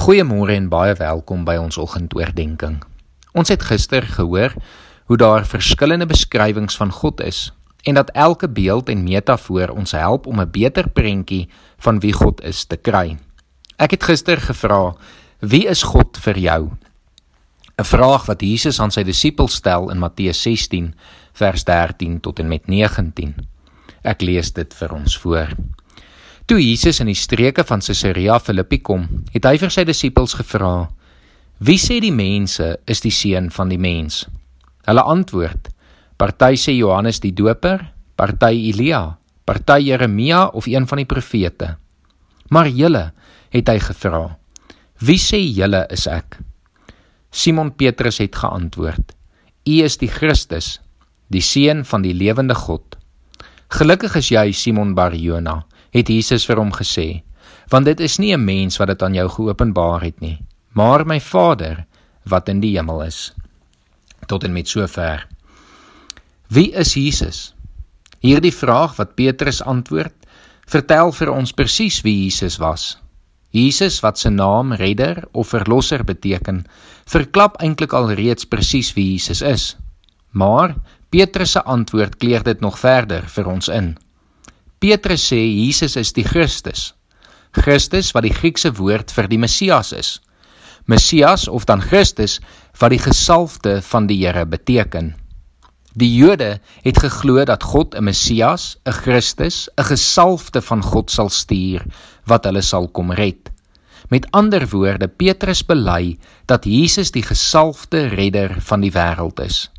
[0.00, 2.86] Goeiemôre en baie welkom by ons oggendoordenkings.
[3.36, 4.54] Ons het gister gehoor
[5.10, 7.50] hoe daar verskillende beskrywings van God is
[7.84, 11.50] en dat elke beeld en metafoor ons help om 'n beter prentjie
[11.84, 13.18] van wie God is te kry.
[13.76, 14.96] Ek het gister gevra,
[15.40, 16.70] wie is God vir jou?
[17.76, 20.94] 'n Vraag wat Jesus aan sy disippels stel in Matteus 16
[21.32, 23.34] vers 13 tot en met 19.
[24.02, 25.48] Ek lees dit vir ons voor.
[26.50, 30.88] Toe Jesus in die streke van Caesarea Philippi kom, het hy vir sy disippels gevra:
[31.62, 34.24] "Wie sê die mense is die seun van die mens?"
[34.82, 35.68] Hulle antwoord:
[36.18, 39.16] "Party sê Johannes die Doper, party Elia,
[39.46, 41.76] party Jeremia of een van die profete."
[42.50, 43.12] Maar julle,
[43.54, 44.36] het hy gevra:
[44.98, 46.40] "Wie sê julle is ek?"
[47.30, 49.14] Simon Petrus het geantwoord:
[49.68, 50.80] "U is die Christus,
[51.28, 52.98] die seun van die lewende God."
[53.70, 55.60] Gelukkig is jy Simon Barjona
[55.94, 57.22] het Jesus vir hom gesê,
[57.70, 60.42] want dit is nie 'n mens wat dit aan jou geopenbaar het nie,
[60.74, 61.86] maar my Vader
[62.24, 63.32] wat in die hemel is.
[64.26, 65.26] Tot en met sover.
[66.48, 67.54] Wie is Jesus?
[68.20, 70.14] Hierdie vraag wat Petrus antwoord,
[70.66, 72.98] vertel vir ons presies wie Jesus was.
[73.50, 76.66] Jesus wat se naam redder of verlosser beteken,
[77.06, 79.76] verklap eintlik al reeds presies wie Jesus is.
[80.30, 80.74] Maar
[81.10, 83.96] Petrus se antwoord kleur dit nog verder vir ons in.
[84.78, 86.92] Petrus sê Jesus is die Christus.
[87.50, 90.20] Christus wat die Griekse woord vir die Messias is.
[90.86, 92.38] Messias of dan Christus
[92.78, 95.10] wat die gesalfde van die Here beteken.
[95.98, 101.28] Die Jode het geglo dat God 'n Messias, 'n Christus, 'n gesalfde van God sal
[101.28, 101.82] stuur
[102.24, 103.50] wat hulle sal kom red.
[104.08, 109.70] Met ander woorde, Petrus bely dat Jesus die gesalfde redder van die wêreld is.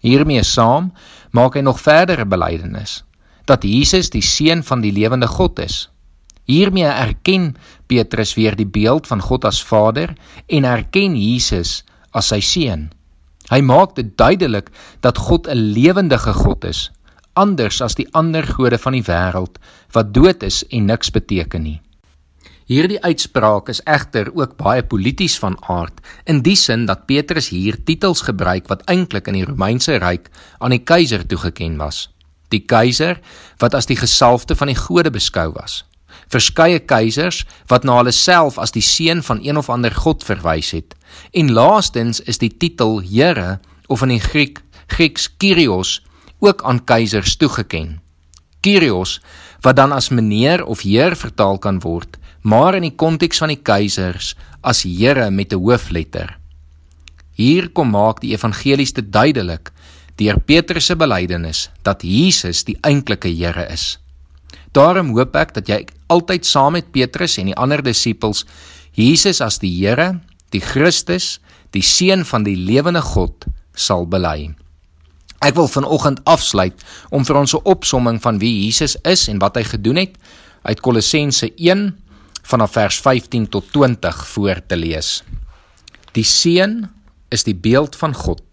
[0.00, 0.92] Hiermee saam
[1.36, 3.02] maak hy nog verdere belydenis
[3.50, 5.88] dat Jesus die seun van die lewende God is.
[6.46, 7.56] Hiermee erken
[7.90, 10.14] Petrus weer die beeld van God as Vader
[10.46, 11.80] en erken Jesus
[12.14, 12.88] as sy seun.
[13.50, 14.70] Hy maak dit duidelik
[15.02, 16.90] dat God 'n lewendige God is,
[17.34, 19.58] anders as die ander gode van die wêreld
[19.92, 21.80] wat dood is en niks beteken nie.
[22.70, 25.98] Hierdie uitspraak is egter ook baie polities van aard
[26.30, 30.30] in die sin dat Petrus hier titels gebruik wat eintlik in die Romeinse ryk
[30.62, 32.06] aan die keiser toegeken was
[32.50, 33.20] die keiser
[33.62, 35.84] wat as die gesalfde van die gode beskou was.
[36.30, 40.72] Verskeie keisers wat na hulle self as die seun van een of ander god verwys
[40.74, 40.94] het.
[41.34, 46.00] En laastens is die titel Here of in die Griek Grieks Kyrios
[46.40, 48.00] ook aan keisers toegeken.
[48.60, 49.18] Kyrios
[49.64, 53.60] wat dan as meneer of heer vertaal kan word, maar in die konteks van die
[53.60, 56.38] keisers as Here met 'n hoofletter.
[57.34, 59.72] Hier kom maak die evangelies te duidelik
[60.16, 63.98] deur Petrus se belydenis dat Jesus die eintlike Here is.
[64.72, 68.44] Daarom hoop ek dat jy altyd saam met Petrus en die ander disippels
[68.92, 71.40] Jesus as die Here, die Christus,
[71.70, 74.50] die seun van die lewende God sal bely.
[75.40, 79.56] Ek wil vanoggend afsluit om vir ons 'n opsomming van wie Jesus is en wat
[79.56, 80.16] hy gedoen het
[80.62, 81.96] uit Kolossense 1
[82.42, 85.22] vanaf vers 15 tot 20 voor te lees.
[86.12, 86.90] Die seun
[87.28, 88.50] is die beeld van God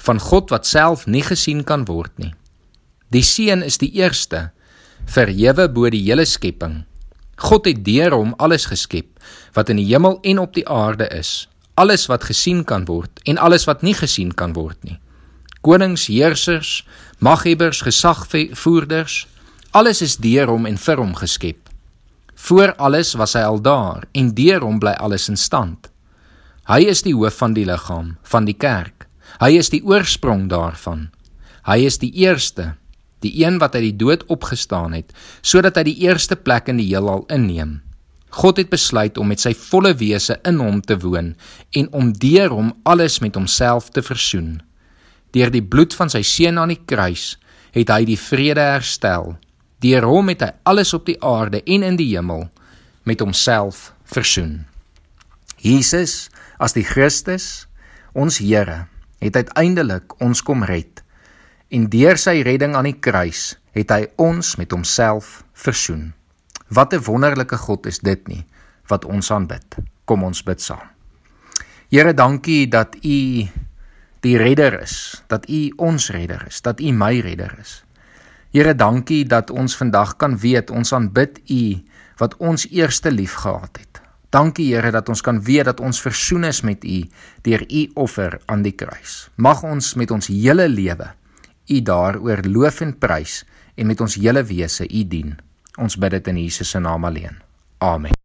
[0.00, 2.32] van God wat self nie gesien kan word nie.
[3.12, 4.50] Die Seun is die eerste
[5.10, 6.84] verhewe bo die hele skepping.
[7.40, 9.20] God het deur hom alles geskep
[9.56, 11.48] wat in die hemel en op die aarde is,
[11.80, 14.98] alles wat gesien kan word en alles wat nie gesien kan word nie.
[15.60, 16.86] Konings, heersers,
[17.18, 19.26] maghebbers, gesagvoerders,
[19.76, 21.68] alles is deur hom en vir hom geskep.
[22.48, 25.90] Voor alles was hy al daar en deur hom bly alles in stand.
[26.70, 29.04] Hy is die hoof van die liggaam, van die kerk.
[29.42, 31.10] Hy is die oorsprong daarvan.
[31.68, 32.72] Hy is die eerste,
[33.20, 36.88] die een wat uit die dood opgestaan het, sodat hy die eerste plek in die
[36.88, 37.82] heelal inneem.
[38.30, 41.34] God het besluit om met sy volle wese in hom te woon
[41.76, 44.60] en om deur hom alles met homself te versoen.
[45.34, 47.36] Deur die bloed van sy seun aan die kruis
[47.74, 49.36] het hy die vrede herstel.
[49.80, 52.48] Deur hom het hy alles op die aarde en in die hemel
[53.08, 54.66] met homself versoen.
[55.60, 56.28] Jesus
[56.60, 57.66] as die Christus,
[58.12, 58.86] ons Here
[59.20, 61.02] het uiteindelik ons kom red.
[61.70, 66.12] En deur sy redding aan die kruis het hy ons met homself versoen.
[66.68, 68.44] Wat 'n wonderlike God is dit nie
[68.88, 69.76] wat ons aanbid.
[70.04, 70.90] Kom ons bid saam.
[71.90, 73.46] Here, dankie dat U
[74.24, 77.80] die redder is, dat U ons redder is, dat U my redder is.
[78.50, 81.62] Here, dankie dat ons vandag kan weet ons aanbid U
[82.20, 84.02] wat ons eerste lief gehad het.
[84.30, 87.00] Dankie Here dat ons kan weet dat ons versoen is met U
[87.46, 89.30] deur U offer aan die kruis.
[89.36, 91.10] Mag ons met ons hele lewe
[91.70, 93.42] U daaroor loof en prys
[93.74, 95.36] en met ons hele wese U dien.
[95.78, 97.38] Ons bid dit in Jesus se naam alleen.
[97.78, 98.19] Amen.